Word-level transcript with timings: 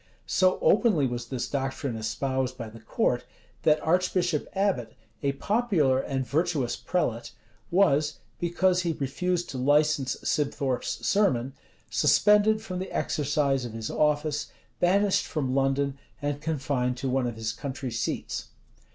[]So 0.25 0.57
openly 0.63 1.05
was 1.05 1.27
this 1.27 1.47
doctrine 1.47 1.95
espoused 1.95 2.57
by 2.57 2.69
the 2.69 2.79
court, 2.79 3.23
that 3.61 3.79
Archbishop 3.81 4.47
Abbot, 4.53 4.95
a 5.21 5.33
popular 5.33 5.99
and 5.99 6.25
virtuous 6.25 6.75
prelate, 6.75 7.33
was, 7.69 8.17
because 8.39 8.81
he 8.81 8.93
refused 8.93 9.47
to 9.51 9.59
license 9.59 10.17
Sibthorpe's 10.23 11.05
sermon, 11.05 11.53
suspended 11.91 12.63
from 12.63 12.79
the 12.79 12.91
exercise 12.91 13.63
of 13.63 13.73
his 13.73 13.91
office, 13.91 14.47
banished 14.79 15.27
from 15.27 15.53
London, 15.53 15.99
and 16.19 16.41
confined 16.41 16.97
to 16.97 17.07
one 17.07 17.27
of 17.27 17.35
his 17.35 17.51
country 17.51 17.91
seats. 17.91 18.47